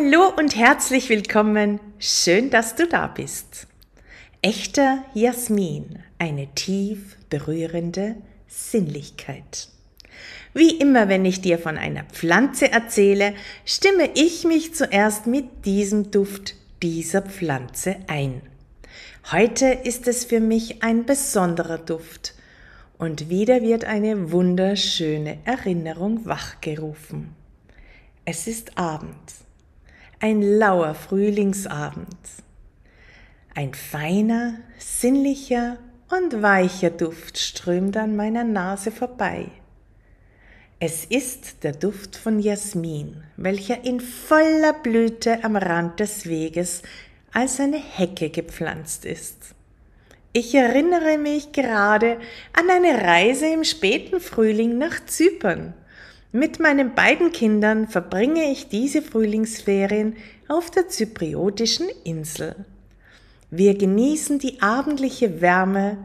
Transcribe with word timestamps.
Hallo 0.00 0.32
und 0.36 0.54
herzlich 0.54 1.08
willkommen. 1.08 1.80
Schön, 1.98 2.50
dass 2.50 2.76
du 2.76 2.86
da 2.86 3.08
bist. 3.08 3.66
Echter 4.42 5.02
Jasmin, 5.12 5.98
eine 6.20 6.46
tief 6.54 7.16
berührende 7.30 8.14
Sinnlichkeit. 8.46 9.68
Wie 10.54 10.76
immer, 10.76 11.08
wenn 11.08 11.24
ich 11.24 11.40
dir 11.40 11.58
von 11.58 11.76
einer 11.76 12.04
Pflanze 12.04 12.70
erzähle, 12.70 13.34
stimme 13.64 14.10
ich 14.14 14.44
mich 14.44 14.72
zuerst 14.72 15.26
mit 15.26 15.64
diesem 15.64 16.12
Duft 16.12 16.54
dieser 16.80 17.22
Pflanze 17.22 17.96
ein. 18.06 18.42
Heute 19.32 19.66
ist 19.66 20.06
es 20.06 20.24
für 20.24 20.38
mich 20.38 20.84
ein 20.84 21.06
besonderer 21.06 21.78
Duft 21.78 22.34
und 22.98 23.30
wieder 23.30 23.62
wird 23.62 23.84
eine 23.84 24.30
wunderschöne 24.30 25.38
Erinnerung 25.44 26.24
wachgerufen. 26.24 27.34
Es 28.24 28.46
ist 28.46 28.78
Abend, 28.78 29.47
ein 30.20 30.42
lauer 30.42 30.94
Frühlingsabend. 30.94 32.16
Ein 33.54 33.74
feiner, 33.74 34.54
sinnlicher 34.78 35.78
und 36.10 36.42
weicher 36.42 36.90
Duft 36.90 37.38
strömt 37.38 37.96
an 37.96 38.16
meiner 38.16 38.42
Nase 38.42 38.90
vorbei. 38.90 39.46
Es 40.80 41.04
ist 41.04 41.62
der 41.64 41.72
Duft 41.72 42.16
von 42.16 42.40
Jasmin, 42.40 43.22
welcher 43.36 43.84
in 43.84 44.00
voller 44.00 44.72
Blüte 44.72 45.42
am 45.44 45.56
Rand 45.56 46.00
des 46.00 46.26
Weges 46.26 46.82
als 47.32 47.60
eine 47.60 47.78
Hecke 47.78 48.30
gepflanzt 48.30 49.04
ist. 49.04 49.54
Ich 50.32 50.54
erinnere 50.54 51.18
mich 51.18 51.52
gerade 51.52 52.18
an 52.52 52.70
eine 52.70 53.02
Reise 53.02 53.46
im 53.46 53.64
späten 53.64 54.20
Frühling 54.20 54.78
nach 54.78 55.04
Zypern. 55.06 55.74
Mit 56.32 56.60
meinen 56.60 56.94
beiden 56.94 57.32
Kindern 57.32 57.88
verbringe 57.88 58.50
ich 58.50 58.68
diese 58.68 59.00
Frühlingsferien 59.00 60.16
auf 60.46 60.70
der 60.70 60.88
zypriotischen 60.88 61.86
Insel. 62.04 62.54
Wir 63.50 63.74
genießen 63.78 64.38
die 64.38 64.60
abendliche 64.60 65.40
Wärme 65.40 65.96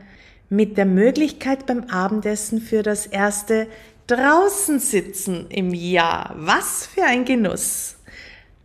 mit 0.49 0.77
der 0.77 0.85
Möglichkeit 0.85 1.65
beim 1.65 1.83
Abendessen 1.89 2.61
für 2.61 2.83
das 2.83 3.05
erste 3.05 3.67
draußen 4.07 4.79
sitzen 4.79 5.47
im 5.49 5.73
Jahr. 5.73 6.33
Was 6.37 6.85
für 6.85 7.03
ein 7.03 7.25
Genuss! 7.25 7.97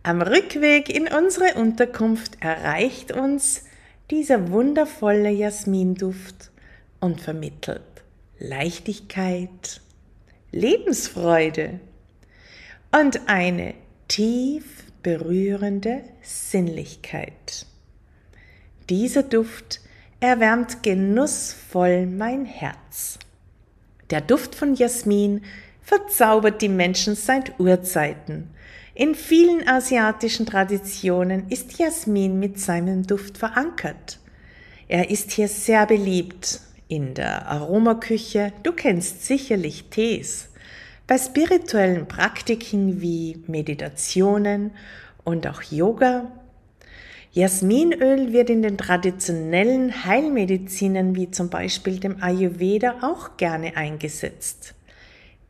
Am 0.01 0.21
Rückweg 0.21 0.89
in 0.89 1.09
unsere 1.09 1.55
Unterkunft 1.55 2.37
erreicht 2.39 3.11
uns 3.11 3.65
dieser 4.11 4.49
wundervolle 4.49 5.29
Jasminduft 5.29 6.51
und 7.01 7.19
vermittelt 7.19 7.81
Leichtigkeit, 8.39 9.81
Lebensfreude 10.51 11.79
und 12.91 13.29
eine 13.29 13.75
tief 14.07 14.83
berührende 15.03 16.01
Sinnlichkeit. 16.23 17.67
Dieser 18.89 19.21
Duft 19.21 19.79
erwärmt 20.19 20.81
genussvoll 20.81 22.07
mein 22.07 22.45
Herz. 22.45 23.19
Der 24.09 24.21
Duft 24.21 24.55
von 24.55 24.73
Jasmin 24.73 25.43
verzaubert 25.83 26.63
die 26.63 26.69
Menschen 26.69 27.13
seit 27.13 27.59
Urzeiten. 27.59 28.49
In 28.95 29.13
vielen 29.13 29.67
asiatischen 29.67 30.47
Traditionen 30.47 31.47
ist 31.49 31.77
Jasmin 31.77 32.39
mit 32.39 32.59
seinem 32.59 33.05
Duft 33.05 33.37
verankert. 33.37 34.19
Er 34.87 35.11
ist 35.11 35.29
hier 35.29 35.47
sehr 35.47 35.85
beliebt 35.85 36.61
in 36.89 37.13
der 37.13 37.47
Aromaküche, 37.47 38.51
du 38.63 38.73
kennst 38.73 39.25
sicherlich 39.25 39.85
Tees, 39.89 40.49
bei 41.07 41.17
spirituellen 41.17 42.07
Praktiken 42.07 42.99
wie 42.99 43.41
Meditationen 43.47 44.71
und 45.23 45.47
auch 45.47 45.61
Yoga 45.61 46.29
Jasminöl 47.31 48.33
wird 48.33 48.49
in 48.49 48.63
den 48.63 48.77
traditionellen 48.77 50.03
Heilmedizinen 50.03 51.15
wie 51.15 51.29
zum 51.29 51.49
Beispiel 51.49 51.99
dem 51.99 52.21
Ayurveda 52.23 52.97
auch 53.01 53.37
gerne 53.37 53.77
eingesetzt. 53.77 54.73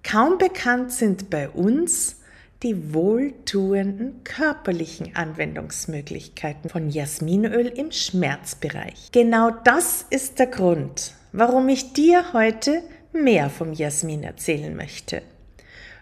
Kaum 0.04 0.38
bekannt 0.38 0.92
sind 0.92 1.30
bei 1.30 1.50
uns 1.50 2.18
die 2.64 2.94
wohltuenden 2.94 4.26
körperlichen 4.26 5.16
Anwendungsmöglichkeiten 5.16 6.70
von 6.70 6.90
Jasminöl 6.90 7.68
im 7.68 7.92
Schmerzbereich. 7.92 9.10
Genau 9.14 9.52
das 9.64 10.06
ist 10.10 10.40
der 10.40 10.48
Grund, 10.48 11.14
warum 11.32 11.70
ich 11.70 11.94
dir 11.94 12.34
heute 12.34 12.84
mehr 13.14 13.50
vom 13.50 13.74
Jasmin 13.74 14.24
erzählen 14.24 14.76
möchte. 14.76 15.22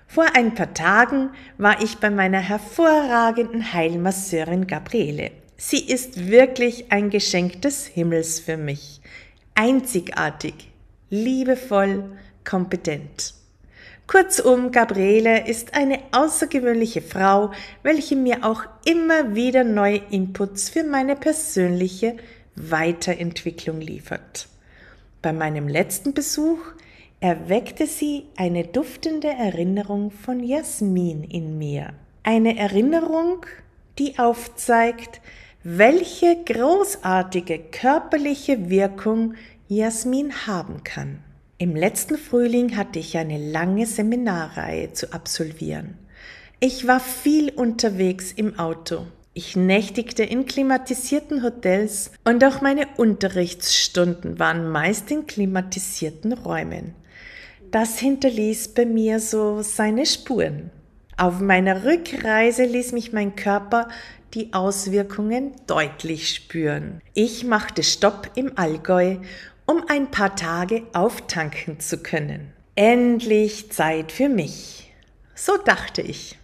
Vor 0.08 0.26
ein 0.36 0.56
paar 0.56 0.74
Tagen 0.74 1.32
war 1.58 1.82
ich 1.84 1.98
bei 1.98 2.10
meiner 2.10 2.40
hervorragenden 2.40 3.74
Heilmasseurin 3.74 4.66
Gabriele. 4.66 5.32
Sie 5.58 5.86
ist 5.86 6.30
wirklich 6.30 6.92
ein 6.92 7.10
Geschenk 7.10 7.62
des 7.62 7.86
Himmels 7.86 8.40
für 8.40 8.58
mich. 8.58 9.02
Einzigartig, 9.56 10.72
liebevoll, 11.10 12.18
kompetent. 12.46 13.34
Kurzum, 14.08 14.72
Gabriele 14.72 15.46
ist 15.48 15.74
eine 15.74 16.00
außergewöhnliche 16.14 17.02
Frau, 17.02 17.52
welche 17.84 18.16
mir 18.16 18.46
auch 18.46 18.64
immer 18.86 19.36
wieder 19.36 19.66
neue 19.66 20.02
Inputs 20.12 20.70
für 20.70 20.86
meine 20.86 21.18
persönliche 21.18 22.16
Weiterentwicklung 22.56 23.82
liefert. 23.82 24.48
Bei 25.22 25.34
meinem 25.34 25.68
letzten 25.68 26.14
Besuch 26.14 26.60
erweckte 27.20 27.88
sie 27.88 28.26
eine 28.36 28.64
duftende 28.64 29.30
Erinnerung 29.30 30.12
von 30.12 30.44
Jasmin 30.44 31.24
in 31.24 31.58
mir. 31.58 31.94
Eine 32.24 32.58
Erinnerung, 32.58 33.46
die 33.98 34.20
aufzeigt, 34.20 35.22
welche 35.64 36.38
großartige 36.46 37.60
körperliche 37.60 38.70
Wirkung 38.70 39.34
Jasmin 39.68 40.46
haben 40.46 40.84
kann. 40.84 41.20
Im 41.58 41.76
letzten 41.76 42.18
Frühling 42.18 42.78
hatte 42.78 43.00
ich 43.00 43.18
eine 43.18 43.40
lange 43.40 43.88
Seminarreihe 43.88 44.94
zu 44.94 45.12
absolvieren. 45.12 45.98
Ich 46.60 46.88
war 46.88 47.00
viel 47.00 47.50
unterwegs 47.50 48.32
im 48.32 48.60
Auto. 48.60 49.08
Ich 49.38 49.56
nächtigte 49.56 50.24
in 50.24 50.48
klimatisierten 50.48 51.44
Hotels 51.44 52.10
und 52.24 52.44
auch 52.44 52.62
meine 52.62 52.88
Unterrichtsstunden 52.98 54.40
waren 54.40 54.68
meist 54.72 55.12
in 55.12 55.28
klimatisierten 55.28 56.34
Räumen. 56.34 56.96
Das 57.70 58.00
hinterließ 58.00 58.70
bei 58.70 58.88
mir 58.88 59.20
so 59.20 59.62
seine 59.62 60.08
Spuren. 60.08 60.72
Auf 61.18 61.40
meiner 61.40 61.86
Rückreise 61.86 62.64
ließ 62.64 62.94
mich 62.94 63.14
mein 63.14 63.36
Körper 63.36 63.90
die 64.34 64.54
Auswirkungen 64.54 65.52
deutlich 65.68 66.34
spüren. 66.34 67.00
Ich 67.14 67.44
machte 67.44 67.84
Stopp 67.84 68.32
im 68.34 68.58
Allgäu, 68.58 69.18
um 69.68 69.84
ein 69.88 70.10
paar 70.10 70.36
Tage 70.36 70.82
auftanken 70.94 71.80
zu 71.80 72.00
können. 72.00 72.54
Endlich 72.74 73.72
Zeit 73.72 74.12
für 74.12 74.30
mich. 74.30 74.92
So 75.36 75.58
dachte 75.58 76.02
ich. 76.02 76.40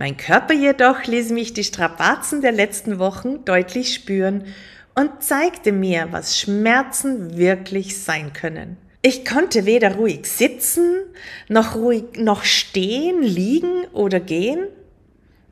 Mein 0.00 0.16
Körper 0.16 0.54
jedoch 0.54 1.04
ließ 1.04 1.28
mich 1.28 1.52
die 1.52 1.62
Strapazen 1.62 2.40
der 2.40 2.52
letzten 2.52 2.98
Wochen 2.98 3.44
deutlich 3.44 3.92
spüren 3.92 4.44
und 4.94 5.22
zeigte 5.22 5.72
mir, 5.72 6.08
was 6.10 6.38
Schmerzen 6.38 7.36
wirklich 7.36 8.02
sein 8.02 8.32
können. 8.32 8.78
Ich 9.02 9.26
konnte 9.26 9.66
weder 9.66 9.96
ruhig 9.96 10.24
sitzen, 10.24 11.02
noch 11.50 11.76
ruhig 11.76 12.16
noch 12.16 12.44
stehen, 12.44 13.20
liegen 13.20 13.84
oder 13.92 14.20
gehen. 14.20 14.68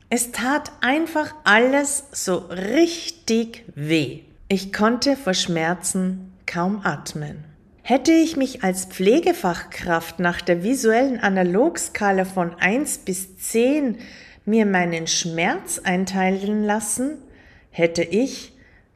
Es 0.09 0.31
tat 0.31 0.71
einfach 0.81 1.35
alles 1.43 2.05
so 2.11 2.37
richtig 2.49 3.65
weh. 3.75 4.21
Ich 4.47 4.73
konnte 4.73 5.15
vor 5.15 5.35
Schmerzen 5.35 6.33
kaum 6.47 6.81
atmen. 6.83 7.43
Hätte 7.83 8.13
ich 8.13 8.35
mich 8.35 8.63
als 8.63 8.85
Pflegefachkraft 8.85 10.19
nach 10.19 10.41
der 10.41 10.63
visuellen 10.63 11.19
Analogskala 11.19 12.25
von 12.25 12.55
1 12.59 12.99
bis 12.99 13.37
10 13.37 13.99
mir 14.49 14.65
meinen 14.65 15.07
Schmerz 15.07 15.79
einteilen 15.83 16.63
lassen, 16.65 17.17
hätte 17.69 18.03
ich 18.03 18.53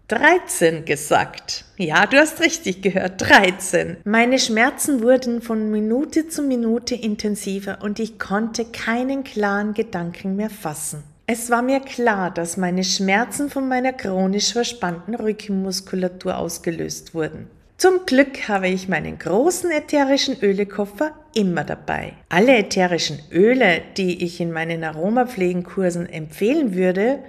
13 0.09 0.85
gesagt. 0.85 1.65
Ja, 1.77 2.05
du 2.05 2.17
hast 2.17 2.41
richtig 2.41 2.81
gehört, 2.81 3.21
13. 3.21 3.97
Meine 4.03 4.37
Schmerzen 4.37 5.01
wurden 5.01 5.41
von 5.41 5.71
Minute 5.71 6.27
zu 6.27 6.43
Minute 6.43 6.95
intensiver 6.95 7.79
und 7.81 7.99
ich 7.99 8.19
konnte 8.19 8.65
keinen 8.65 9.23
klaren 9.23 9.73
Gedanken 9.73 10.35
mehr 10.35 10.49
fassen. 10.49 11.03
Es 11.25 11.49
war 11.49 11.61
mir 11.61 11.79
klar, 11.79 12.31
dass 12.31 12.57
meine 12.57 12.83
Schmerzen 12.83 13.49
von 13.49 13.67
meiner 13.69 13.93
chronisch 13.93 14.51
verspannten 14.51 15.15
Rückenmuskulatur 15.15 16.37
ausgelöst 16.37 17.15
wurden. 17.15 17.47
Zum 17.83 18.05
Glück 18.05 18.47
habe 18.47 18.69
ich 18.69 18.87
meinen 18.87 19.19
großen 19.19 19.69
ätherischen 19.69 20.41
Ölekoffer 20.41 21.11
immer 21.35 21.65
dabei. 21.65 22.13
Alle 22.29 22.55
ätherischen 22.55 23.19
Öle, 23.29 23.81
die 23.97 24.23
ich 24.23 24.39
in 24.39 24.53
meinen 24.53 24.85
Aromapflegenkursen 24.85 26.07
empfehlen 26.07 26.75
würde, 26.75 27.19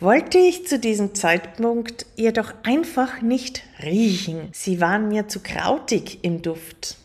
wollte 0.00 0.38
ich 0.38 0.66
zu 0.66 0.80
diesem 0.80 1.14
Zeitpunkt 1.14 2.06
jedoch 2.16 2.52
einfach 2.64 3.22
nicht 3.22 3.62
riechen. 3.84 4.48
Sie 4.50 4.80
waren 4.80 5.06
mir 5.06 5.28
zu 5.28 5.38
krautig 5.44 6.18
im 6.22 6.42
Duft. 6.42 6.96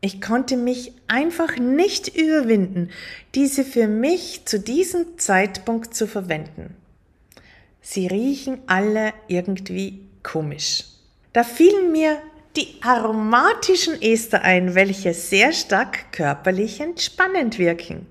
Ich 0.00 0.22
konnte 0.22 0.56
mich 0.56 0.92
einfach 1.06 1.58
nicht 1.58 2.16
überwinden, 2.16 2.88
diese 3.34 3.62
für 3.62 3.88
mich 3.88 4.46
zu 4.46 4.58
diesem 4.58 5.18
Zeitpunkt 5.18 5.94
zu 5.94 6.06
verwenden. 6.06 6.74
sie 7.82 8.06
riechen 8.06 8.62
alle 8.66 9.12
irgendwie 9.28 10.00
komisch. 10.22 10.84
Da 11.34 11.44
fielen 11.44 11.92
mir 11.92 12.16
die 12.56 12.76
aromatischen 12.82 14.00
Ester 14.00 14.42
ein, 14.42 14.74
welche 14.74 15.12
sehr 15.12 15.52
stark 15.52 16.12
körperlich 16.12 16.80
entspannend 16.80 17.58
wirken. 17.58 18.06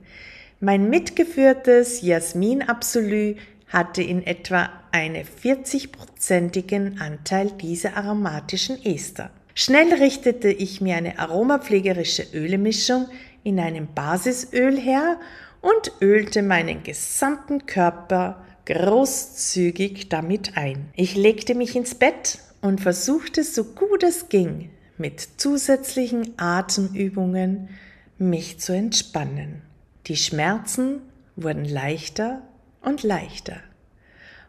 Mein 0.59 0.89
mitgeführtes 0.89 2.01
Jasmin 2.01 2.61
Absolu 2.61 3.35
hatte 3.67 4.03
in 4.03 4.25
etwa 4.25 4.69
einen 4.91 5.25
40-prozentigen 5.25 6.99
Anteil 6.99 7.51
dieser 7.51 7.95
aromatischen 7.95 8.83
Ester. 8.83 9.31
Schnell 9.55 9.93
richtete 9.93 10.49
ich 10.49 10.81
mir 10.81 10.97
eine 10.97 11.19
aromapflegerische 11.19 12.25
Ölemischung 12.33 13.07
in 13.43 13.59
einem 13.59 13.87
Basisöl 13.93 14.77
her 14.77 15.19
und 15.61 15.91
ölte 16.01 16.43
meinen 16.43 16.83
gesamten 16.83 17.65
Körper 17.65 18.43
großzügig 18.65 20.09
damit 20.09 20.57
ein. 20.57 20.89
Ich 20.95 21.15
legte 21.15 21.55
mich 21.55 21.75
ins 21.75 21.95
Bett 21.95 22.39
und 22.61 22.81
versuchte 22.81 23.43
so 23.43 23.63
gut 23.63 24.03
es 24.03 24.29
ging, 24.29 24.69
mit 24.97 25.19
zusätzlichen 25.37 26.33
Atemübungen 26.37 27.69
mich 28.17 28.59
zu 28.59 28.73
entspannen. 28.73 29.61
Die 30.07 30.17
Schmerzen 30.17 31.01
wurden 31.35 31.65
leichter 31.65 32.41
und 32.81 33.03
leichter 33.03 33.57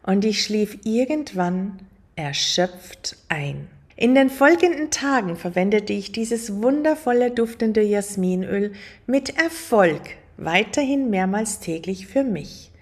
und 0.05 0.25
ich 0.25 0.45
schlief 0.45 0.79
irgendwann 0.85 1.79
erschöpft 2.17 3.17
ein. 3.29 3.69
In 3.97 4.15
den 4.15 4.29
folgenden 4.29 4.91
Tagen 4.91 5.37
verwendete 5.37 5.93
ich 5.93 6.13
dieses 6.13 6.61
wundervolle 6.63 7.31
duftende 7.31 7.83
Jasminöl 7.83 8.73
mit 9.07 9.39
Erfolg 9.39 10.03
weiterhin 10.37 11.11
mehrmals 11.11 11.61
täglich 11.61 12.07
für 12.07 12.25
mich. 12.25 12.73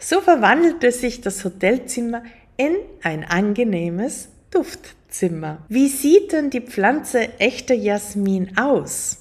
So 0.00 0.20
verwandelte 0.20 0.92
sich 0.92 1.20
das 1.20 1.44
Hotelzimmer 1.44 2.22
in 2.56 2.76
ein 3.02 3.24
angenehmes 3.24 4.28
Duftzimmer. 4.52 5.58
Wie 5.68 5.88
sieht 5.88 6.32
denn 6.32 6.50
die 6.50 6.60
Pflanze 6.60 7.38
echter 7.40 7.74
Jasmin 7.74 8.56
aus? 8.56 9.18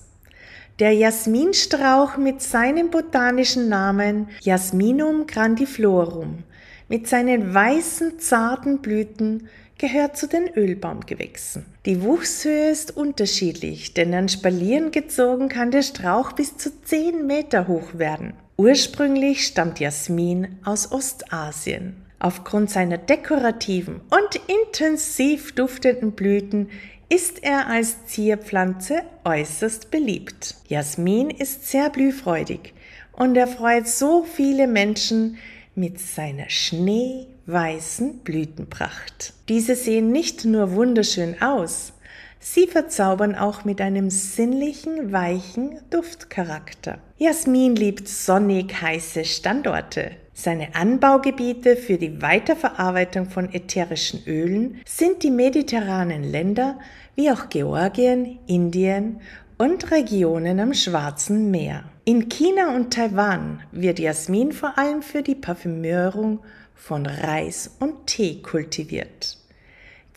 Der 0.80 0.92
Jasminstrauch 0.92 2.18
mit 2.18 2.44
seinem 2.44 2.92
botanischen 2.92 3.68
Namen 3.68 4.30
Jasminum 4.42 5.26
grandiflorum, 5.26 6.44
mit 6.88 7.08
seinen 7.08 7.52
weißen, 7.52 8.20
zarten 8.20 8.80
Blüten, 8.80 9.50
gehört 9.80 10.16
zu 10.16 10.28
den 10.28 10.48
Ölbaumgewächsen. 10.56 11.66
Die 11.88 12.04
Wuchshöhe 12.04 12.70
ist 12.70 12.96
unterschiedlich, 12.96 13.96
denn 13.96 14.14
an 14.14 14.30
Spalieren 14.30 14.92
gezogen 14.92 15.50
kann 15.50 15.72
der 15.72 15.82
Strauch 15.82 16.34
bis 16.34 16.58
zu 16.58 16.70
10 16.84 17.26
Meter 17.26 17.68
hoch 17.68 17.96
werden. 17.96 18.34
Ursprünglich 18.60 19.46
stammt 19.46 19.80
Jasmin 19.80 20.58
aus 20.66 20.92
Ostasien. 20.92 21.96
Aufgrund 22.18 22.72
seiner 22.72 22.98
dekorativen 22.98 24.02
und 24.10 24.42
intensiv 24.48 25.54
duftenden 25.54 26.14
Blüten 26.14 26.70
ist 27.08 27.44
er 27.44 27.68
als 27.68 28.08
Zierpflanze 28.08 29.04
äußerst 29.24 29.92
beliebt. 29.92 30.56
Jasmin 30.68 31.30
ist 31.30 31.68
sehr 31.68 31.92
blühfreudig 31.92 32.74
und 33.12 33.36
erfreut 33.38 33.88
so 33.88 34.24
viele 34.24 34.66
Menschen 34.66 35.38
mit 35.76 36.00
seiner 36.00 36.50
schneeweißen 36.50 38.18
Blütenpracht. 38.24 39.34
Diese 39.50 39.76
sehen 39.76 40.12
nicht 40.12 40.46
nur 40.46 40.72
wunderschön 40.72 41.40
aus, 41.44 41.94
Sie 42.40 42.68
verzaubern 42.68 43.36
auch 43.36 43.66
mit 43.66 43.82
einem 43.82 44.10
sinnlichen, 44.10 45.12
weichen 45.12 45.80
Duftcharakter. 45.90 47.00
Jasmin 47.18 47.76
liebt 47.76 48.08
sonnig 48.08 48.82
heiße 48.82 49.26
Standorte. 49.26 50.12
Seine 50.34 50.76
Anbaugebiete 50.76 51.76
für 51.76 51.98
die 51.98 52.22
Weiterverarbeitung 52.22 53.28
von 53.28 53.52
ätherischen 53.52 54.24
Ölen 54.28 54.82
sind 54.86 55.24
die 55.24 55.32
mediterranen 55.32 56.24
Länder 56.24 56.78
wie 57.16 57.32
auch 57.32 57.50
Georgien, 57.50 58.38
Indien 58.46 59.20
und 59.58 59.90
Regionen 59.90 60.60
am 60.60 60.76
Schwarzen 60.76 61.50
Meer. 61.50 61.86
In 62.06 62.30
China 62.30 62.76
und 62.76 62.94
Taiwan 62.94 63.62
wird 63.72 63.98
Jasmin 63.98 64.52
vor 64.52 64.78
allem 64.78 65.02
für 65.02 65.24
die 65.24 65.36
Parfümierung 65.36 66.40
von 66.76 67.08
Reis 67.08 67.76
und 67.80 68.06
Tee 68.06 68.42
kultiviert. 68.42 69.37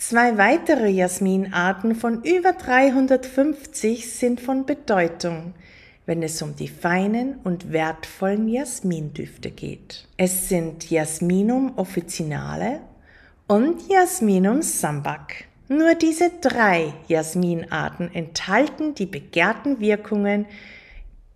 Zwei 0.00 0.38
weitere 0.38 0.88
Jasminarten 0.88 1.94
von 1.94 2.24
über 2.24 2.54
350 2.54 4.10
sind 4.10 4.40
von 4.40 4.64
Bedeutung, 4.64 5.52
wenn 6.06 6.22
es 6.22 6.40
um 6.40 6.56
die 6.56 6.68
feinen 6.68 7.36
und 7.44 7.70
wertvollen 7.70 8.48
Jasmindüfte 8.48 9.50
geht. 9.50 10.08
Es 10.16 10.48
sind 10.48 10.88
Jasminum 10.88 11.76
officinale 11.76 12.80
und 13.46 13.90
Jasminum 13.90 14.62
sambac. 14.62 15.44
Nur 15.68 15.94
diese 15.94 16.30
drei 16.40 16.94
Jasminarten 17.08 18.10
enthalten 18.14 18.94
die 18.94 19.04
begehrten 19.04 19.80
Wirkungen, 19.80 20.46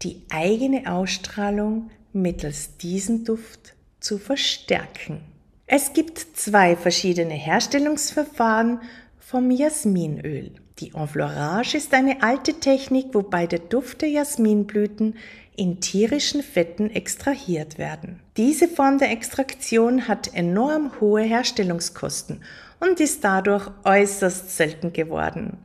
die 0.00 0.22
eigene 0.30 0.90
Ausstrahlung 0.90 1.90
mittels 2.14 2.78
diesem 2.78 3.24
Duft 3.26 3.74
zu 4.00 4.16
verstärken. 4.16 5.33
Es 5.66 5.94
gibt 5.94 6.18
zwei 6.18 6.76
verschiedene 6.76 7.34
Herstellungsverfahren 7.34 8.80
vom 9.18 9.50
Jasminöl. 9.50 10.52
Die 10.78 10.92
Enfleurage 10.94 11.78
ist 11.78 11.94
eine 11.94 12.22
alte 12.22 12.60
Technik, 12.60 13.06
wobei 13.12 13.46
der 13.46 13.60
Duft 13.60 14.02
der 14.02 14.10
Jasminblüten 14.10 15.16
in 15.56 15.80
tierischen 15.80 16.42
Fetten 16.42 16.90
extrahiert 16.90 17.78
werden. 17.78 18.20
Diese 18.36 18.68
Form 18.68 18.98
der 18.98 19.10
Extraktion 19.10 20.06
hat 20.06 20.34
enorm 20.34 21.00
hohe 21.00 21.22
Herstellungskosten 21.22 22.42
und 22.80 23.00
ist 23.00 23.24
dadurch 23.24 23.70
äußerst 23.84 24.54
selten 24.54 24.92
geworden. 24.92 25.56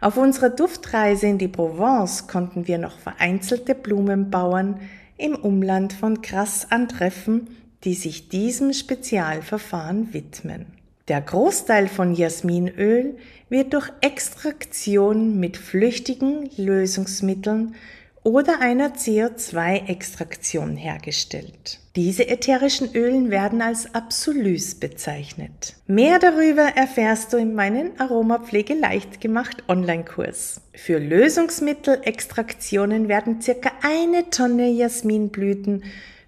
Auf 0.00 0.16
unserer 0.16 0.50
Duftreise 0.50 1.26
in 1.28 1.38
die 1.38 1.48
Provence 1.48 2.26
konnten 2.26 2.66
wir 2.66 2.78
noch 2.78 2.98
vereinzelte 2.98 3.76
Blumenbauern 3.76 4.80
im 5.16 5.36
Umland 5.36 5.92
von 5.92 6.22
Grasse 6.22 6.66
antreffen, 6.70 7.48
die 7.84 7.94
sich 7.94 8.28
diesem 8.28 8.72
Spezialverfahren 8.72 10.12
widmen. 10.12 10.66
Der 11.08 11.20
Großteil 11.20 11.88
von 11.88 12.14
Jasminöl 12.14 13.16
wird 13.50 13.74
durch 13.74 13.90
Extraktion 14.00 15.38
mit 15.38 15.58
flüchtigen 15.58 16.48
Lösungsmitteln 16.56 17.74
oder 18.22 18.62
einer 18.62 18.94
CO2-Extraktion 18.94 20.78
hergestellt. 20.78 21.80
Diese 21.94 22.26
ätherischen 22.26 22.94
Ölen 22.94 23.30
werden 23.30 23.60
als 23.60 23.94
Absolus 23.94 24.74
bezeichnet. 24.74 25.76
Mehr 25.86 26.18
darüber 26.18 26.62
erfährst 26.62 27.34
du 27.34 27.36
in 27.36 27.54
meinem 27.54 27.90
Aromapflege 27.98 28.72
leicht 28.72 29.20
gemacht 29.20 29.62
Online-Kurs. 29.68 30.62
Für 30.72 30.98
Lösungsmittelextraktionen 30.98 33.08
werden 33.08 33.42
circa 33.42 33.72
eine 33.82 34.30
Tonne 34.30 34.70
Jasminblüten 34.70 35.84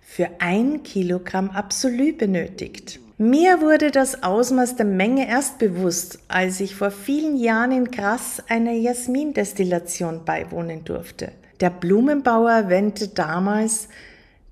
für 0.09 0.31
ein 0.39 0.85
Kilogramm 0.85 1.51
Absolut 1.51 2.17
benötigt. 2.17 3.01
Mir 3.19 3.61
wurde 3.61 3.91
das 3.91 4.23
Ausmaß 4.23 4.77
der 4.77 4.87
Menge 4.87 5.29
erst 5.29 5.59
bewusst, 5.59 6.21
als 6.29 6.61
ich 6.61 6.77
vor 6.77 6.93
vielen 6.93 7.37
Jahren 7.37 7.73
in 7.73 7.91
Grass 7.91 8.43
einer 8.49 8.73
Jasmindestillation 8.73 10.25
beiwohnen 10.25 10.85
durfte. 10.85 11.33
Der 11.61 11.71
Blumenbauer 11.71 12.53
erwähnte 12.53 13.09
damals, 13.09 13.89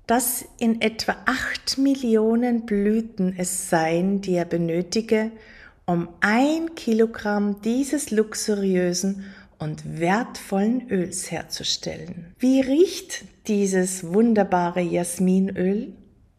dass 0.07 0.45
in 0.59 0.81
etwa 0.81 1.15
acht 1.25 1.77
Millionen 1.77 2.65
Blüten 2.65 3.33
es 3.37 3.69
seien, 3.69 4.21
die 4.21 4.33
er 4.33 4.45
benötige, 4.45 5.31
um 5.85 6.09
ein 6.19 6.75
Kilogramm 6.75 7.61
dieses 7.61 8.11
luxuriösen 8.11 9.23
und 9.59 9.99
wertvollen 9.99 10.89
Öls 10.89 11.31
herzustellen. 11.31 12.33
Wie 12.39 12.61
riecht 12.61 13.25
dieses 13.47 14.13
wunderbare 14.13 14.81
Jasminöl? 14.81 15.93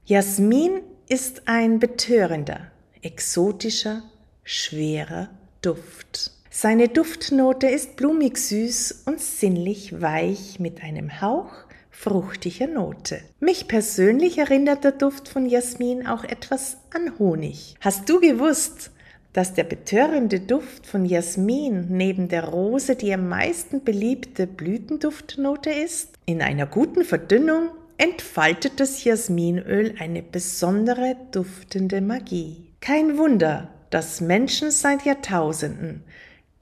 Jasmin 0.04 0.80
ist 1.08 1.42
ein 1.46 1.78
betörender, 1.78 2.70
exotischer, 3.02 4.02
schwerer 4.44 5.28
Duft. 5.62 6.32
Seine 6.50 6.88
Duftnote 6.88 7.66
ist 7.66 7.96
blumig 7.96 8.38
süß 8.38 9.02
und 9.06 9.20
sinnlich 9.20 10.00
weich 10.00 10.58
mit 10.58 10.82
einem 10.82 11.20
Hauch 11.20 11.52
fruchtiger 11.96 12.66
Note. 12.66 13.20
Mich 13.40 13.68
persönlich 13.68 14.38
erinnert 14.38 14.84
der 14.84 14.92
Duft 14.92 15.28
von 15.28 15.46
Jasmin 15.46 16.06
auch 16.06 16.24
etwas 16.24 16.76
an 16.94 17.18
Honig. 17.18 17.74
Hast 17.80 18.08
du 18.08 18.20
gewusst, 18.20 18.90
dass 19.36 19.52
der 19.52 19.64
betörende 19.64 20.40
Duft 20.40 20.86
von 20.86 21.04
Jasmin 21.04 21.88
neben 21.90 22.28
der 22.28 22.44
Rose 22.44 22.96
die 22.96 23.12
am 23.12 23.28
meisten 23.28 23.84
beliebte 23.84 24.46
Blütenduftnote 24.46 25.68
ist? 25.68 26.14
In 26.24 26.40
einer 26.40 26.64
guten 26.64 27.04
Verdünnung 27.04 27.68
entfaltet 27.98 28.80
das 28.80 29.04
Jasminöl 29.04 29.94
eine 29.98 30.22
besondere 30.22 31.18
duftende 31.32 32.00
Magie. 32.00 32.72
Kein 32.80 33.18
Wunder, 33.18 33.68
dass 33.90 34.22
Menschen 34.22 34.70
seit 34.70 35.04
Jahrtausenden 35.04 36.02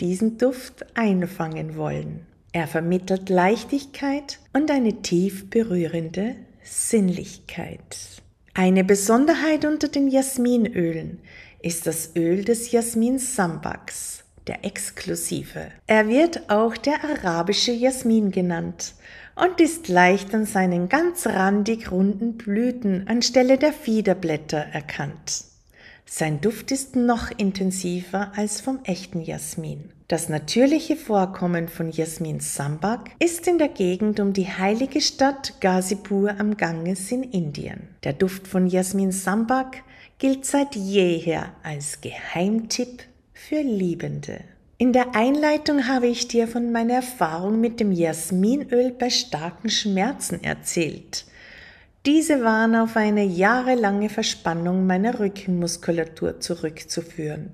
diesen 0.01 0.37
Duft 0.37 0.85
einfangen 0.97 1.77
wollen. 1.77 2.27
Er 2.51 2.67
vermittelt 2.67 3.29
Leichtigkeit 3.29 4.41
und 4.53 4.69
eine 4.73 5.01
tief 5.01 5.49
berührende 5.49 6.35
Sinnlichkeit. 6.65 8.15
Eine 8.53 8.83
Besonderheit 8.83 9.65
unter 9.65 9.87
den 9.87 10.09
Jasminölen 10.09 11.21
ist 11.65 11.87
das 11.87 12.15
Öl 12.15 12.45
des 12.45 12.73
Jasmin 12.73 13.19
Sambaks, 13.19 14.23
der 14.47 14.67
exklusive. 14.67 15.69
Er 15.87 16.09
wird 16.09 16.51
auch 16.51 16.77
der 16.77 17.03
arabische 17.03 17.73
Jasmin 17.73 18.31
genannt 18.31 18.93
und 19.35 19.61
ist 19.61 19.89
leicht 19.89 20.35
an 20.35 20.45
seinen 20.45 20.91
ganz 20.91 21.27
randig 21.27 21.91
runden 21.91 22.37
Blüten 22.37 23.09
anstelle 23.09 23.57
der 23.57 23.73
Fiederblätter 23.73 24.59
erkannt. 24.59 25.45
Sein 26.05 26.43
Duft 26.43 26.71
ist 26.71 26.97
noch 26.97 27.31
intensiver 27.39 28.33
als 28.37 28.61
vom 28.61 28.81
echten 28.85 29.23
Jasmin. 29.23 29.91
Das 30.07 30.29
natürliche 30.29 30.97
Vorkommen 30.97 31.69
von 31.69 31.91
Jasmin 31.91 32.41
Sambak 32.41 33.11
ist 33.21 33.49
in 33.49 33.57
der 33.57 33.69
Gegend 33.69 34.21
um 34.21 34.35
die 34.35 34.49
heilige 34.49 35.01
Stadt 35.01 35.55
Ghazipur 35.63 36.39
am 36.39 36.59
Ganges 36.59 37.11
in 37.11 37.23
Indien. 37.23 37.89
Der 38.05 38.13
Duft 38.13 38.47
von 38.47 38.67
Jasmin 38.67 39.13
Sambak 39.13 39.83
gilt 40.19 40.47
seit 40.47 40.77
jeher 40.77 41.53
als 41.63 42.01
Geheimtipp 42.01 43.03
für 43.33 43.61
Liebende. 43.61 44.41
In 44.79 44.93
der 44.93 45.15
Einleitung 45.15 45.87
habe 45.87 46.07
ich 46.07 46.29
dir 46.29 46.49
von 46.49 46.73
meiner 46.73 46.95
Erfahrung 46.95 47.61
mit 47.61 47.81
dem 47.81 47.93
Jasminöl 47.93 48.91
bei 48.91 49.11
starken 49.11 49.71
Schmerzen 49.71 50.43
erzählt. 50.43 51.27
Diese 52.07 52.43
waren 52.43 52.77
auf 52.77 52.97
eine 52.97 53.25
jahrelange 53.25 54.09
Verspannung 54.09 54.87
meiner 54.87 55.21
Rückenmuskulatur 55.21 56.41
zurückzuführen. 56.41 57.53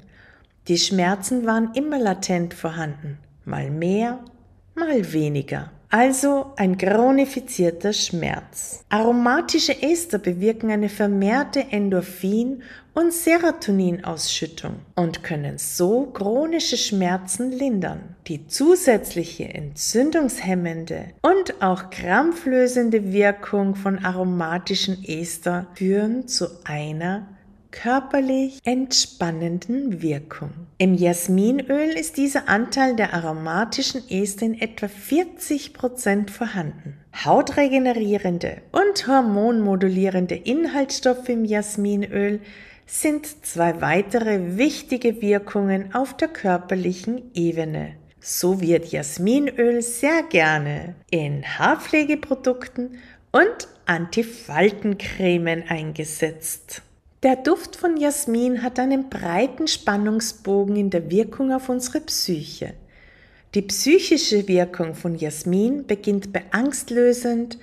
Die 0.66 0.78
Schmerzen 0.78 1.46
waren 1.46 1.72
immer 1.74 1.98
latent 1.98 2.54
vorhanden, 2.54 3.18
mal 3.44 3.70
mehr, 3.70 4.18
mal 4.74 5.12
weniger. 5.12 5.70
Also 5.92 6.52
ein 6.56 6.78
chronifizierter 6.78 7.92
Schmerz. 7.92 8.84
Aromatische 8.90 9.82
Ester 9.82 10.18
bewirken 10.18 10.70
eine 10.70 10.88
vermehrte 10.88 11.66
Endorphin- 11.72 12.62
und 12.94 13.12
Serotoninausschüttung 13.12 14.76
und 14.94 15.24
können 15.24 15.58
so 15.58 16.06
chronische 16.06 16.76
Schmerzen 16.76 17.50
lindern. 17.50 18.14
Die 18.28 18.46
zusätzliche 18.46 19.52
entzündungshemmende 19.52 21.06
und 21.22 21.60
auch 21.60 21.90
krampflösende 21.90 23.12
Wirkung 23.12 23.74
von 23.74 24.04
aromatischen 24.04 25.02
Ester 25.04 25.66
führen 25.74 26.28
zu 26.28 26.46
einer 26.62 27.26
körperlich 27.70 28.58
entspannenden 28.64 30.02
Wirkung. 30.02 30.50
Im 30.78 30.94
Jasminöl 30.94 31.90
ist 31.90 32.16
dieser 32.16 32.48
Anteil 32.48 32.96
der 32.96 33.14
aromatischen 33.14 34.02
Ester 34.08 34.46
in 34.46 34.60
etwa 34.60 34.88
40 34.88 35.72
Prozent 35.74 36.30
vorhanden. 36.30 36.96
Hautregenerierende 37.24 38.62
und 38.72 39.06
hormonmodulierende 39.06 40.36
Inhaltsstoffe 40.36 41.28
im 41.28 41.44
Jasminöl 41.44 42.40
sind 42.86 43.46
zwei 43.46 43.80
weitere 43.80 44.56
wichtige 44.56 45.22
Wirkungen 45.22 45.94
auf 45.94 46.16
der 46.16 46.28
körperlichen 46.28 47.30
Ebene. 47.34 47.94
So 48.20 48.60
wird 48.60 48.92
Jasminöl 48.92 49.80
sehr 49.80 50.22
gerne 50.24 50.94
in 51.10 51.42
Haarpflegeprodukten 51.44 52.98
und 53.32 53.68
Antifaltencremen 53.86 55.64
eingesetzt. 55.68 56.82
Der 57.22 57.36
Duft 57.36 57.76
von 57.76 57.98
Jasmin 57.98 58.62
hat 58.62 58.78
einen 58.78 59.10
breiten 59.10 59.68
Spannungsbogen 59.68 60.76
in 60.76 60.88
der 60.88 61.10
Wirkung 61.10 61.52
auf 61.52 61.68
unsere 61.68 62.00
Psyche. 62.00 62.72
Die 63.54 63.60
psychische 63.60 64.48
Wirkung 64.48 64.94
von 64.94 65.16
Jasmin 65.16 65.86
beginnt 65.86 66.32
bei 66.32 66.44
angstlösend, 66.50 67.58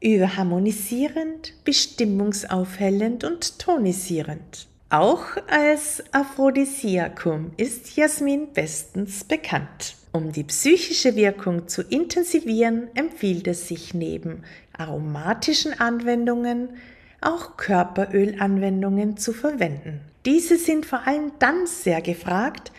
überharmonisierend, 0.00 1.54
bestimmungsaufhellend 1.64 3.24
und 3.24 3.58
tonisierend. 3.58 4.68
Auch 4.90 5.24
als 5.48 6.04
Aphrodisiakum 6.12 7.50
ist 7.56 7.96
Jasmin 7.96 8.52
bestens 8.52 9.24
bekannt. 9.24 9.96
Um 10.12 10.30
die 10.30 10.44
psychische 10.44 11.16
Wirkung 11.16 11.66
zu 11.66 11.82
intensivieren, 11.82 12.86
empfiehlt 12.94 13.48
es 13.48 13.66
sich 13.66 13.92
neben 13.92 14.44
aromatischen 14.72 15.80
Anwendungen 15.80 16.68
auch 17.20 17.56
Körperölanwendungen 17.56 19.16
zu 19.16 19.32
verwenden. 19.32 20.00
Diese 20.26 20.56
sind 20.56 20.86
vor 20.86 21.06
allem 21.06 21.32
dann 21.38 21.66
sehr 21.66 22.02
gefragt, 22.02 22.72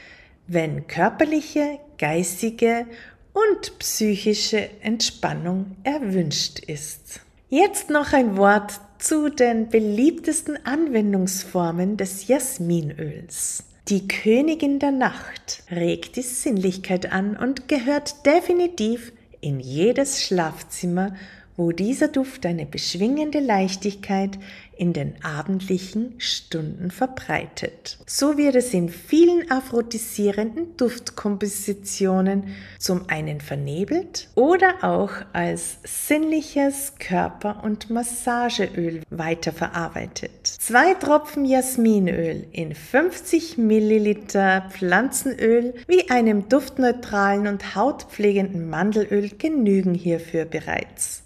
wenn 0.48 0.88
körperliche, 0.88 1.80
geistige 1.98 2.86
und 3.34 3.80
psychische 3.80 4.70
Entspannung 4.82 5.78
erwünscht 5.84 6.60
ist. 6.60 7.22
Jetzt 7.50 7.90
noch 7.90 8.14
ein 8.14 8.38
Wort 8.38 8.80
zu 8.98 9.30
den 9.30 9.70
beliebtesten 9.70 10.64
Anwendungsformen 10.66 11.98
des 11.98 12.28
Jasminöls. 12.28 13.64
Die 13.88 14.08
Königin 14.08 14.80
der 14.80 14.92
Nacht 14.92 15.64
regt 15.72 16.16
die 16.16 16.22
Sinnlichkeit 16.22 17.12
an 17.12 17.36
und 17.36 17.68
gehört 17.68 18.26
definitiv 18.26 19.12
in 19.42 19.60
jedes 19.60 20.22
Schlafzimmer 20.22 21.16
wo 21.62 21.72
dieser 21.72 22.08
Duft 22.08 22.48
eine 22.48 22.66
beschwingende 22.66 23.40
Leichtigkeit 23.40 24.40
in 24.76 24.94
den 24.94 25.14
abendlichen 25.24 26.16
Stunden 26.18 26.90
verbreitet. 26.90 28.00
So 28.08 28.36
wird 28.36 28.56
es 28.56 28.74
in 28.74 28.90
vielen 28.90 29.52
aphrodisierenden 29.52 30.76
Duftkompositionen 30.76 32.46
zum 32.80 33.08
einen 33.10 33.42
vernebelt 33.42 34.30
oder 34.34 34.84
auch 34.84 35.12
als 35.34 35.78
sinnliches 35.84 36.94
Körper- 36.98 37.64
und 37.64 37.92
Massageöl 37.92 39.04
weiterverarbeitet. 39.12 40.48
Zwei 40.48 40.96
Tropfen 40.96 41.46
Jasminöl 41.46 42.48
in 42.52 42.74
50 42.74 43.60
Milliliter 43.60 44.68
Pflanzenöl 44.72 45.76
wie 45.86 46.10
einem 46.10 46.50
duftneutralen 46.50 47.46
und 47.46 47.76
hautpflegenden 47.76 48.68
Mandelöl 48.68 49.30
genügen 49.38 49.94
hierfür 49.94 50.46
bereits. 50.46 51.22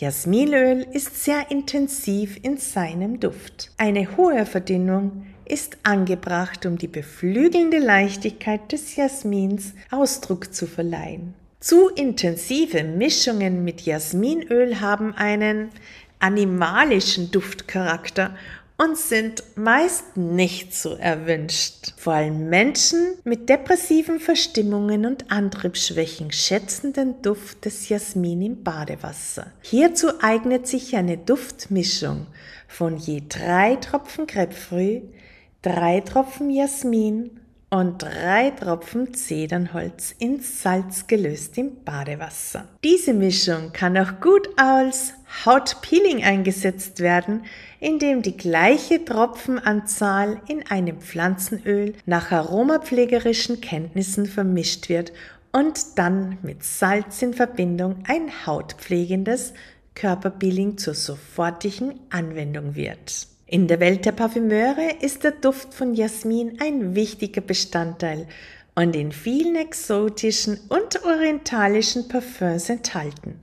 Jasminöl 0.00 0.86
ist 0.92 1.24
sehr 1.24 1.50
intensiv 1.50 2.38
in 2.42 2.56
seinem 2.56 3.18
Duft. 3.18 3.72
Eine 3.78 4.16
hohe 4.16 4.46
Verdünnung 4.46 5.26
ist 5.44 5.76
angebracht, 5.82 6.66
um 6.66 6.78
die 6.78 6.86
beflügelnde 6.86 7.80
Leichtigkeit 7.80 8.70
des 8.70 8.94
Jasmins 8.94 9.74
Ausdruck 9.90 10.54
zu 10.54 10.68
verleihen. 10.68 11.34
Zu 11.58 11.88
intensive 11.88 12.84
Mischungen 12.84 13.64
mit 13.64 13.80
Jasminöl 13.80 14.80
haben 14.80 15.14
einen 15.16 15.70
animalischen 16.20 17.32
Duftcharakter 17.32 18.36
und 18.80 18.96
sind 18.96 19.42
meist 19.56 20.16
nicht 20.16 20.72
so 20.72 20.94
erwünscht. 20.94 21.94
Vor 21.96 22.12
allem 22.12 22.48
Menschen 22.48 23.14
mit 23.24 23.48
depressiven 23.48 24.20
Verstimmungen 24.20 25.04
und 25.04 25.30
Antriebsschwächen 25.32 26.30
schätzen 26.30 26.92
den 26.92 27.20
Duft 27.20 27.64
des 27.64 27.88
Jasmin 27.88 28.40
im 28.40 28.62
Badewasser. 28.62 29.52
Hierzu 29.62 30.22
eignet 30.22 30.68
sich 30.68 30.94
eine 30.94 31.18
Duftmischung 31.18 32.28
von 32.68 32.96
je 32.96 33.22
drei 33.28 33.76
Tropfen 33.76 34.28
Grapefruit, 34.28 35.02
drei 35.62 36.00
Tropfen 36.00 36.48
Jasmin 36.48 37.37
und 37.70 38.02
drei 38.02 38.50
Tropfen 38.50 39.12
Zedernholz 39.12 40.14
in 40.18 40.40
Salz 40.40 41.06
gelöst 41.06 41.58
im 41.58 41.84
Badewasser. 41.84 42.66
Diese 42.82 43.12
Mischung 43.12 43.72
kann 43.72 43.98
auch 43.98 44.20
gut 44.20 44.48
als 44.56 45.12
Hautpeeling 45.44 46.24
eingesetzt 46.24 47.00
werden, 47.00 47.44
indem 47.80 48.22
die 48.22 48.36
gleiche 48.36 49.04
Tropfenanzahl 49.04 50.40
in 50.48 50.66
einem 50.70 51.00
Pflanzenöl 51.00 51.94
nach 52.06 52.32
aromapflegerischen 52.32 53.60
Kenntnissen 53.60 54.26
vermischt 54.26 54.88
wird 54.88 55.12
und 55.52 55.98
dann 55.98 56.38
mit 56.42 56.64
Salz 56.64 57.20
in 57.20 57.34
Verbindung 57.34 58.02
ein 58.06 58.46
hautpflegendes 58.46 59.52
Körperpeeling 59.94 60.78
zur 60.78 60.94
sofortigen 60.94 62.00
Anwendung 62.10 62.74
wird. 62.74 63.26
In 63.50 63.66
der 63.66 63.80
Welt 63.80 64.04
der 64.04 64.12
Parfümeure 64.12 64.96
ist 65.00 65.24
der 65.24 65.30
Duft 65.30 65.72
von 65.72 65.94
Jasmin 65.94 66.58
ein 66.60 66.94
wichtiger 66.94 67.40
Bestandteil 67.40 68.26
und 68.74 68.94
in 68.94 69.10
vielen 69.10 69.56
exotischen 69.56 70.60
und 70.68 71.02
orientalischen 71.02 72.08
Parfums 72.08 72.68
enthalten. 72.68 73.40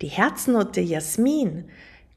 Die 0.00 0.06
Herznote 0.06 0.80
Jasmin 0.80 1.66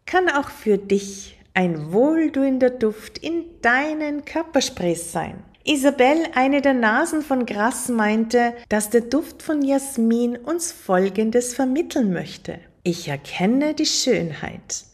kann 0.05 0.29
auch 0.29 0.47
für 0.47 0.77
dich 0.77 1.37
ein 1.53 1.91
wohltuender 1.91 2.69
Duft 2.69 3.17
in 3.17 3.43
deinen 3.61 4.23
Körpersprays 4.23 5.11
sein. 5.11 5.43
Isabel, 5.65 6.15
eine 6.35 6.61
der 6.61 6.73
Nasen 6.73 7.21
von 7.21 7.45
Grass, 7.45 7.89
meinte, 7.89 8.53
dass 8.69 8.91
der 8.91 9.01
Duft 9.01 9.43
von 9.43 9.61
Jasmin 9.61 10.37
uns 10.37 10.71
Folgendes 10.71 11.53
vermitteln 11.53 12.13
möchte. 12.13 12.59
Ich 12.83 13.09
erkenne 13.09 13.73
die 13.73 13.85
Schönheit 13.85 14.85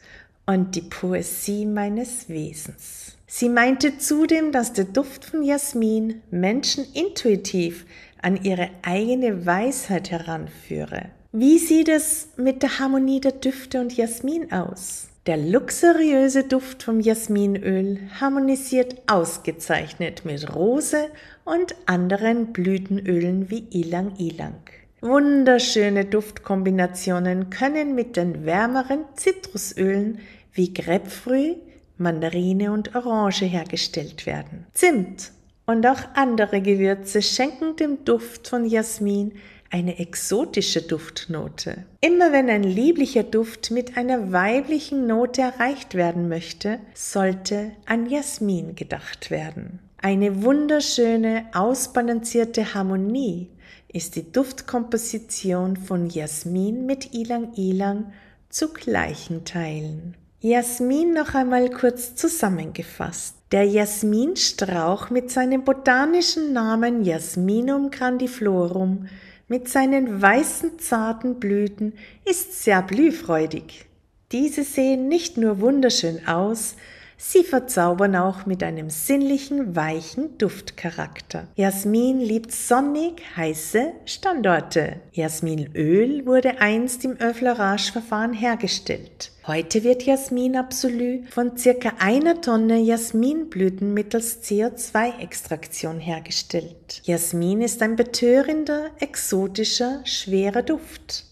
und 0.51 0.75
die 0.75 0.81
Poesie 0.81 1.65
meines 1.65 2.27
Wesens. 2.27 3.17
Sie 3.25 3.47
meinte 3.47 3.97
zudem, 3.97 4.51
dass 4.51 4.73
der 4.73 4.85
Duft 4.85 5.23
von 5.23 5.43
Jasmin 5.43 6.21
Menschen 6.29 6.85
intuitiv 6.93 7.85
an 8.21 8.43
ihre 8.43 8.69
eigene 8.81 9.45
Weisheit 9.45 10.11
heranführe. 10.11 11.05
Wie 11.31 11.57
sieht 11.57 11.87
es 11.87 12.27
mit 12.35 12.61
der 12.61 12.79
Harmonie 12.79 13.21
der 13.21 13.31
Düfte 13.31 13.79
und 13.79 13.95
Jasmin 13.95 14.51
aus? 14.51 15.07
Der 15.27 15.37
luxuriöse 15.37 16.43
Duft 16.43 16.83
vom 16.83 16.99
Jasminöl 16.99 17.99
harmonisiert 18.19 18.95
ausgezeichnet 19.07 20.25
mit 20.25 20.53
Rose 20.53 21.09
und 21.45 21.75
anderen 21.85 22.51
Blütenölen 22.51 23.49
wie 23.49 23.65
Ilang 23.69 24.17
Ilang. 24.17 24.55
Wunderschöne 24.99 26.05
Duftkombinationen 26.05 27.49
können 27.49 27.95
mit 27.95 28.17
den 28.17 28.45
wärmeren 28.45 29.05
Zitrusölen 29.15 30.19
wie 30.53 30.73
Grapefruit, 30.73 31.57
Mandarine 31.97 32.71
und 32.71 32.95
Orange 32.95 33.45
hergestellt 33.45 34.25
werden. 34.25 34.65
Zimt 34.73 35.31
und 35.65 35.85
auch 35.85 36.01
andere 36.15 36.61
Gewürze 36.61 37.21
schenken 37.21 37.75
dem 37.75 38.03
Duft 38.03 38.47
von 38.47 38.65
Jasmin 38.65 39.33
eine 39.69 39.99
exotische 39.99 40.81
Duftnote. 40.81 41.85
Immer 42.01 42.33
wenn 42.33 42.49
ein 42.49 42.63
lieblicher 42.63 43.23
Duft 43.23 43.71
mit 43.71 43.97
einer 43.97 44.33
weiblichen 44.33 45.07
Note 45.07 45.41
erreicht 45.41 45.95
werden 45.95 46.27
möchte, 46.27 46.79
sollte 46.93 47.71
an 47.85 48.09
Jasmin 48.09 48.75
gedacht 48.75 49.31
werden. 49.31 49.79
Eine 50.01 50.43
wunderschöne, 50.43 51.45
ausbalancierte 51.53 52.73
Harmonie 52.73 53.49
ist 53.87 54.15
die 54.15 54.29
Duftkomposition 54.31 55.77
von 55.77 56.09
Jasmin 56.09 56.85
mit 56.85 57.13
Ilang 57.13 57.53
Ilang 57.55 58.11
zu 58.49 58.73
gleichen 58.73 59.45
Teilen. 59.45 60.15
Jasmin 60.43 61.13
noch 61.13 61.35
einmal 61.35 61.69
kurz 61.69 62.15
zusammengefasst. 62.15 63.35
Der 63.51 63.63
Jasminstrauch 63.63 65.11
mit 65.11 65.29
seinem 65.29 65.63
botanischen 65.63 66.51
Namen 66.51 67.03
Jasminum 67.03 67.91
grandiflorum 67.91 69.07
mit 69.47 69.69
seinen 69.69 70.19
weißen 70.19 70.79
zarten 70.79 71.39
Blüten 71.39 71.93
ist 72.25 72.63
sehr 72.63 72.81
blühfreudig. 72.81 73.85
Diese 74.31 74.63
sehen 74.63 75.09
nicht 75.09 75.37
nur 75.37 75.59
wunderschön 75.59 76.27
aus, 76.27 76.75
Sie 77.23 77.43
verzaubern 77.43 78.15
auch 78.15 78.47
mit 78.47 78.63
einem 78.63 78.89
sinnlichen, 78.89 79.75
weichen 79.75 80.39
Duftcharakter. 80.39 81.47
Jasmin 81.55 82.19
liebt 82.19 82.51
sonnig 82.51 83.21
heiße 83.37 83.91
Standorte. 84.05 84.95
Jasminöl 85.11 86.25
wurde 86.25 86.59
einst 86.59 87.05
im 87.05 87.17
Öflerage-Verfahren 87.17 88.33
hergestellt. 88.33 89.31
Heute 89.45 89.83
wird 89.83 90.01
Jasmin 90.01 90.55
Absolut 90.55 91.29
von 91.29 91.55
circa 91.55 91.93
einer 91.99 92.41
Tonne 92.41 92.79
Jasminblüten 92.79 93.93
mittels 93.93 94.41
CO2-Extraktion 94.41 95.99
hergestellt. 95.99 97.01
Jasmin 97.03 97.61
ist 97.61 97.83
ein 97.83 97.95
betörender, 97.97 98.89
exotischer, 98.99 100.01
schwerer 100.05 100.63
Duft. 100.63 101.25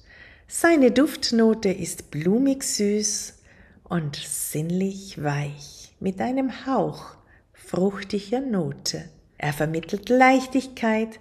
Seine 0.48 0.92
Duftnote 0.92 1.70
ist 1.70 2.12
blumig 2.12 2.62
süß 2.62 3.34
und 3.86 4.18
sinnlich 4.18 5.22
weich 5.22 5.79
mit 6.00 6.22
einem 6.22 6.66
Hauch 6.66 7.16
fruchtiger 7.54 8.42
Note. 8.42 9.10
Er 9.38 9.54
vermittelt 9.54 10.10
Leichtigkeit 10.10 11.20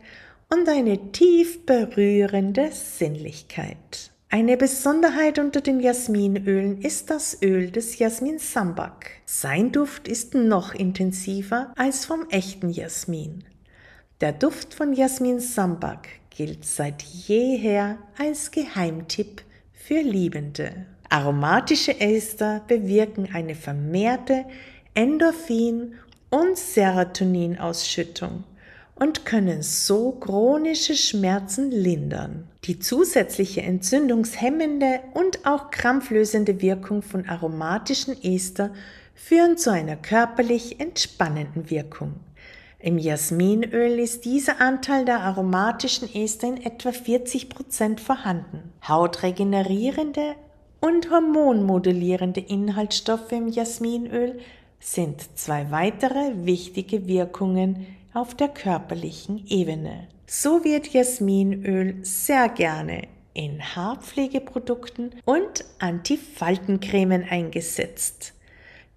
und 0.50 0.68
eine 0.68 1.12
tief 1.12 1.64
berührende 1.66 2.70
Sinnlichkeit. 2.73 4.11
Eine 4.30 4.56
Besonderheit 4.56 5.38
unter 5.38 5.62
den 5.62 5.80
Jasminölen 5.80 6.82
ist 6.82 7.11
das 7.11 7.40
Öl 7.42 7.70
des 7.70 7.99
Jasmin 7.99 8.38
Sambak. 8.38 9.11
Sein 9.25 9.73
Duft 9.73 10.06
ist 10.06 10.35
noch 10.35 10.75
intensiver 10.75 11.73
als 11.76 12.04
vom 12.04 12.28
echten 12.28 12.68
Jasmin. 12.68 13.44
Der 14.20 14.32
Duft 14.32 14.75
von 14.75 14.92
Jasmin 14.92 15.40
Sambak 15.40 16.08
gilt 16.28 16.64
seit 16.64 17.02
jeher 17.02 17.99
als 18.18 18.50
Geheimtipp 18.50 19.42
für 19.73 20.00
Liebende. 20.02 20.87
Aromatische 21.11 21.99
Ester 22.00 22.61
bewirken 22.69 23.31
eine 23.33 23.55
vermehrte 23.55 24.45
Endorphin- 24.95 25.95
und 26.29 26.59
Serotoninausschüttung 26.59 28.45
und 28.95 29.25
können 29.25 29.63
so 29.63 30.13
chronische 30.13 30.95
Schmerzen 30.97 31.71
lindern. 31.71 32.49
Die 32.65 32.78
zusätzliche 32.78 33.63
entzündungshemmende 33.63 35.00
und 35.15 35.47
auch 35.47 35.71
krampflösende 35.71 36.61
Wirkung 36.61 37.00
von 37.00 37.26
aromatischen 37.26 38.23
Ester 38.23 38.75
führen 39.15 39.56
zu 39.56 39.71
einer 39.71 39.97
körperlich 39.97 40.78
entspannenden 40.78 41.71
Wirkung. 41.71 42.17
Im 42.80 42.99
Jasminöl 42.99 43.99
ist 43.99 44.26
dieser 44.26 44.61
Anteil 44.61 45.06
der 45.06 45.21
aromatischen 45.21 46.15
Ester 46.15 46.49
in 46.49 46.63
etwa 46.63 46.93
40 46.93 47.49
Prozent 47.49 48.00
vorhanden. 48.00 48.73
Hautregenerierende 48.87 50.37
und 50.80 51.10
hormonmodellierende 51.10 52.41
Inhaltsstoffe 52.41 53.32
im 53.32 53.49
Jasminöl 53.49 54.38
sind 54.80 55.36
zwei 55.36 55.71
weitere 55.71 56.47
wichtige 56.47 57.06
Wirkungen 57.06 57.86
auf 58.14 58.34
der 58.34 58.49
körperlichen 58.49 59.45
Ebene. 59.49 60.08
So 60.26 60.64
wird 60.64 60.88
Jasminöl 60.88 61.97
sehr 62.02 62.49
gerne 62.49 63.08
in 63.34 63.60
Haarpflegeprodukten 63.60 65.14
und 65.25 65.64
Antifaltencremen 65.78 67.25
eingesetzt. 67.28 68.34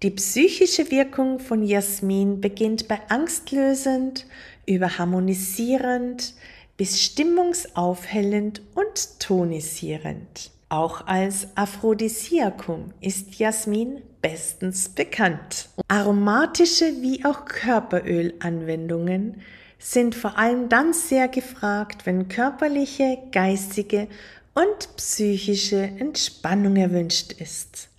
Die 0.02 0.10
psychische 0.10 0.90
Wirkung 0.90 1.38
von 1.38 1.62
Jasmin 1.62 2.40
beginnt 2.40 2.88
bei 2.88 2.98
angstlösend, 3.08 4.26
über 4.66 4.98
harmonisierend 4.98 6.34
bis 6.76 7.00
stimmungsaufhellend 7.02 8.62
und 8.74 9.20
tonisierend. 9.20 10.51
Auch 10.72 11.06
als 11.06 11.48
Aphrodisiakum 11.54 12.94
ist 13.02 13.38
Jasmin 13.38 14.00
bestens 14.22 14.88
bekannt. 14.88 15.68
Aromatische 15.86 16.86
wie 17.02 17.26
auch 17.26 17.44
Körperölanwendungen 17.44 19.42
sind 19.78 20.14
vor 20.14 20.38
allem 20.38 20.70
dann 20.70 20.94
sehr 20.94 21.28
gefragt, 21.28 22.06
wenn 22.06 22.28
körperliche, 22.28 23.18
geistige 23.32 24.08
und 24.54 24.96
psychische 24.96 25.82
Entspannung 25.82 26.76
erwünscht 26.76 27.32
ist. 27.32 27.90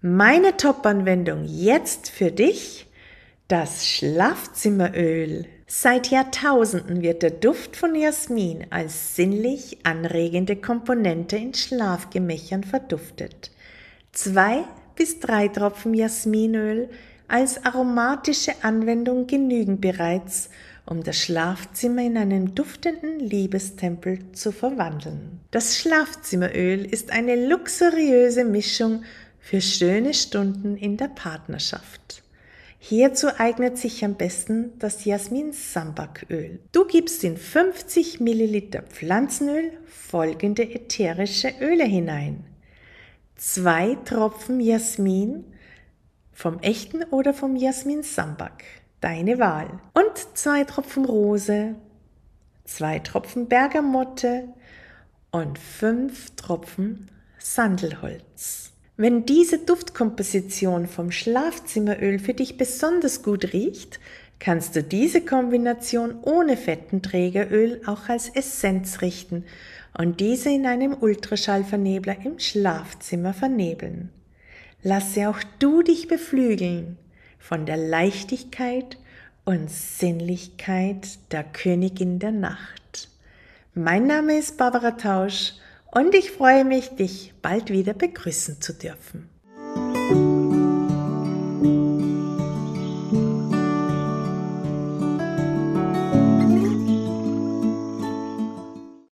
Meine 0.00 0.56
Top-Anwendung 0.56 1.44
jetzt 1.44 2.10
für 2.10 2.32
dich, 2.32 2.88
das 3.46 3.86
Schlafzimmeröl. 3.86 5.46
Seit 5.70 6.10
Jahrtausenden 6.10 7.02
wird 7.02 7.22
der 7.22 7.30
Duft 7.30 7.76
von 7.76 7.94
Jasmin 7.94 8.64
als 8.70 9.16
sinnlich 9.16 9.76
anregende 9.82 10.56
Komponente 10.56 11.36
in 11.36 11.52
Schlafgemächern 11.52 12.64
verduftet. 12.64 13.50
Zwei 14.12 14.64
bis 14.96 15.20
drei 15.20 15.48
Tropfen 15.48 15.92
Jasminöl 15.92 16.88
als 17.28 17.66
aromatische 17.66 18.52
Anwendung 18.62 19.26
genügen 19.26 19.78
bereits, 19.78 20.48
um 20.86 21.02
das 21.02 21.18
Schlafzimmer 21.18 22.00
in 22.02 22.16
einen 22.16 22.54
duftenden 22.54 23.20
Liebestempel 23.20 24.20
zu 24.32 24.52
verwandeln. 24.52 25.40
Das 25.50 25.76
Schlafzimmeröl 25.76 26.86
ist 26.86 27.12
eine 27.12 27.46
luxuriöse 27.46 28.46
Mischung 28.46 29.02
für 29.38 29.60
schöne 29.60 30.14
Stunden 30.14 30.78
in 30.78 30.96
der 30.96 31.08
Partnerschaft. 31.08 32.22
Hierzu 32.78 33.28
eignet 33.38 33.76
sich 33.76 34.04
am 34.04 34.14
besten 34.14 34.78
das 34.78 35.04
Jasmin-Sambaköl. 35.04 36.60
Du 36.70 36.86
gibst 36.86 37.24
in 37.24 37.36
50 37.36 38.20
Milliliter 38.20 38.82
Pflanzenöl 38.82 39.72
folgende 39.86 40.62
ätherische 40.62 41.52
Öle 41.60 41.84
hinein. 41.84 42.44
Zwei 43.36 43.96
Tropfen 44.04 44.60
Jasmin 44.60 45.44
vom 46.32 46.60
echten 46.60 47.02
oder 47.04 47.34
vom 47.34 47.56
Jasmin 47.56 48.04
Sambak, 48.04 48.62
deine 49.00 49.40
Wahl. 49.40 49.80
Und 49.92 50.16
zwei 50.34 50.62
Tropfen 50.62 51.04
Rose, 51.04 51.74
zwei 52.64 53.00
Tropfen 53.00 53.48
Bergamotte 53.48 54.48
und 55.32 55.58
fünf 55.58 56.30
Tropfen 56.36 57.10
Sandelholz. 57.38 58.67
Wenn 59.00 59.24
diese 59.24 59.60
Duftkomposition 59.60 60.88
vom 60.88 61.12
Schlafzimmeröl 61.12 62.18
für 62.18 62.34
dich 62.34 62.56
besonders 62.56 63.22
gut 63.22 63.52
riecht, 63.52 64.00
kannst 64.40 64.74
du 64.74 64.82
diese 64.82 65.20
Kombination 65.20 66.18
ohne 66.22 66.56
Fettenträgeröl 66.56 67.80
auch 67.86 68.08
als 68.08 68.28
Essenz 68.28 69.00
richten 69.00 69.44
und 69.96 70.18
diese 70.18 70.50
in 70.50 70.66
einem 70.66 70.96
Ultraschallvernebler 71.00 72.16
im 72.24 72.40
Schlafzimmer 72.40 73.34
vernebeln. 73.34 74.10
Lasse 74.82 75.28
auch 75.28 75.44
du 75.60 75.82
dich 75.82 76.08
beflügeln 76.08 76.98
von 77.38 77.66
der 77.66 77.76
Leichtigkeit 77.76 78.98
und 79.44 79.70
Sinnlichkeit 79.70 81.06
der 81.30 81.44
Königin 81.44 82.18
der 82.18 82.32
Nacht. 82.32 83.10
Mein 83.74 84.08
Name 84.08 84.38
ist 84.38 84.56
Barbara 84.56 84.90
Tausch 84.90 85.52
und 85.98 86.14
ich 86.14 86.30
freue 86.30 86.64
mich, 86.64 86.90
dich 86.90 87.34
bald 87.42 87.70
wieder 87.70 87.92
begrüßen 87.92 88.60
zu 88.60 88.72
dürfen. 88.72 89.28